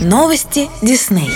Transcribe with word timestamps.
Новости 0.00 0.70
Дисней. 0.80 1.30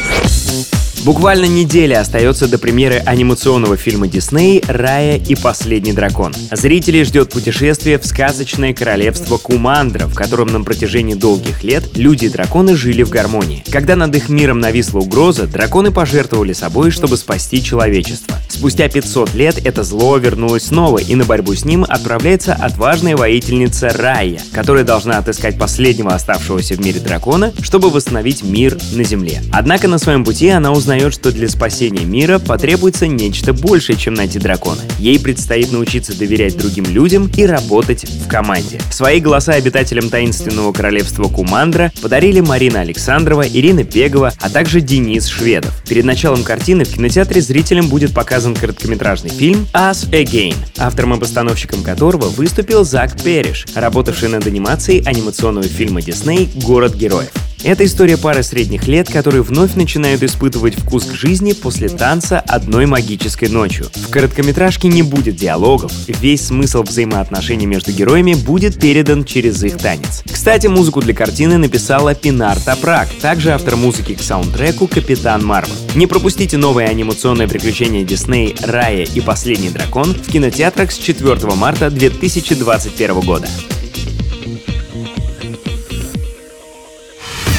Буквально 1.04 1.46
неделя 1.46 2.00
остается 2.00 2.46
до 2.46 2.58
премьеры 2.58 3.02
анимационного 3.04 3.76
фильма 3.76 4.06
Дисней 4.06 4.62
«Рая 4.68 5.18
и 5.18 5.34
последний 5.34 5.92
дракон». 5.92 6.32
Зрителей 6.52 7.02
ждет 7.02 7.30
путешествие 7.30 7.98
в 7.98 8.06
сказочное 8.06 8.72
королевство 8.72 9.36
Кумандра, 9.36 10.06
в 10.06 10.14
котором 10.14 10.52
на 10.52 10.62
протяжении 10.62 11.14
долгих 11.14 11.64
лет 11.64 11.96
люди 11.96 12.26
и 12.26 12.28
драконы 12.28 12.76
жили 12.76 13.02
в 13.02 13.10
гармонии. 13.10 13.64
Когда 13.72 13.96
над 13.96 14.14
их 14.14 14.28
миром 14.28 14.60
нависла 14.60 15.00
угроза, 15.00 15.48
драконы 15.48 15.90
пожертвовали 15.90 16.52
собой, 16.52 16.92
чтобы 16.92 17.16
спасти 17.16 17.60
человечество. 17.64 18.36
Спустя 18.48 18.88
500 18.88 19.34
лет 19.34 19.66
это 19.66 19.82
зло 19.82 20.16
вернулось 20.18 20.66
снова, 20.66 20.98
и 20.98 21.16
на 21.16 21.24
борьбу 21.24 21.52
с 21.52 21.64
ним 21.64 21.84
отправляется 21.88 22.54
отважная 22.54 23.16
воительница 23.16 23.88
Рая, 23.88 24.38
которая 24.52 24.84
должна 24.84 25.18
отыскать 25.18 25.58
последнего 25.58 26.14
оставшегося 26.14 26.76
в 26.76 26.80
мире 26.80 27.00
дракона, 27.00 27.52
чтобы 27.60 27.90
восстановить 27.90 28.44
мир 28.44 28.78
на 28.92 29.02
Земле. 29.02 29.42
Однако 29.52 29.88
на 29.88 29.98
своем 29.98 30.24
пути 30.24 30.48
она 30.48 30.70
узнает 30.70 30.91
узнает, 30.92 31.14
что 31.14 31.32
для 31.32 31.48
спасения 31.48 32.04
мира 32.04 32.38
потребуется 32.38 33.06
нечто 33.06 33.54
большее, 33.54 33.96
чем 33.96 34.12
найти 34.12 34.38
дракона. 34.38 34.82
Ей 34.98 35.18
предстоит 35.18 35.72
научиться 35.72 36.14
доверять 36.16 36.58
другим 36.58 36.84
людям 36.84 37.30
и 37.34 37.46
работать 37.46 38.04
в 38.04 38.28
команде. 38.28 38.78
Свои 38.90 39.18
голоса 39.18 39.52
обитателям 39.52 40.10
таинственного 40.10 40.70
королевства 40.74 41.24
Кумандра 41.24 41.90
подарили 42.02 42.40
Марина 42.40 42.80
Александрова, 42.80 43.48
Ирина 43.48 43.84
Пегова, 43.84 44.34
а 44.38 44.50
также 44.50 44.82
Денис 44.82 45.28
Шведов. 45.28 45.72
Перед 45.88 46.04
началом 46.04 46.44
картины 46.44 46.84
в 46.84 46.92
кинотеатре 46.92 47.40
зрителям 47.40 47.88
будет 47.88 48.12
показан 48.12 48.54
короткометражный 48.54 49.30
фильм 49.30 49.66
«Us 49.72 50.10
Again», 50.10 50.56
автором 50.76 51.14
и 51.14 51.20
постановщиком 51.20 51.82
которого 51.82 52.26
выступил 52.26 52.84
Зак 52.84 53.18
Перриш, 53.22 53.64
работавший 53.74 54.28
над 54.28 54.46
анимацией 54.46 55.02
анимационного 55.06 55.66
фильма 55.66 56.02
Дисней 56.02 56.50
«Город 56.62 56.94
героев». 56.94 57.32
Это 57.64 57.84
история 57.84 58.16
пары 58.16 58.42
средних 58.42 58.88
лет, 58.88 59.08
которые 59.08 59.42
вновь 59.42 59.76
начинают 59.76 60.24
испытывать 60.24 60.74
вкус 60.74 61.04
к 61.04 61.14
жизни 61.14 61.52
после 61.52 61.88
танца 61.88 62.40
одной 62.40 62.86
магической 62.86 63.48
ночью. 63.48 63.86
В 63.94 64.10
короткометражке 64.10 64.88
не 64.88 65.02
будет 65.02 65.36
диалогов, 65.36 65.92
весь 66.08 66.46
смысл 66.46 66.82
взаимоотношений 66.82 67.66
между 67.66 67.92
героями 67.92 68.34
будет 68.34 68.80
передан 68.80 69.24
через 69.24 69.62
их 69.62 69.78
танец. 69.78 70.24
Кстати, 70.30 70.66
музыку 70.66 71.00
для 71.00 71.14
картины 71.14 71.56
написала 71.56 72.16
Пинар 72.16 72.58
Тапрак, 72.58 73.08
также 73.20 73.52
автор 73.52 73.76
музыки 73.76 74.14
к 74.14 74.22
саундтреку 74.22 74.88
«Капитан 74.88 75.44
Марвел». 75.44 75.74
Не 75.94 76.08
пропустите 76.08 76.56
новое 76.56 76.88
анимационное 76.88 77.46
приключение 77.46 78.04
Дисней 78.04 78.56
«Рая 78.64 79.04
и 79.04 79.20
последний 79.20 79.70
дракон» 79.70 80.14
в 80.14 80.32
кинотеатрах 80.32 80.90
с 80.90 80.98
4 80.98 81.36
марта 81.54 81.90
2021 81.90 83.20
года. 83.20 83.46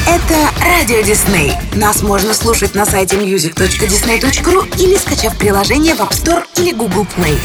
Это 0.06 0.52
Радио 0.60 1.02
Дисней. 1.02 1.54
Нас 1.76 2.02
можно 2.02 2.34
слушать 2.34 2.76
на 2.76 2.86
сайте 2.86 3.16
music.disney.ru 3.16 4.78
или 4.78 4.98
скачав 4.98 5.38
приложение 5.38 5.96
в 5.96 6.02
App 6.02 6.12
Store 6.12 6.44
или 6.58 6.74
Google 6.74 7.08
Play. 7.16 7.40